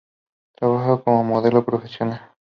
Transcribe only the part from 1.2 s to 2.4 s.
modelo profesional.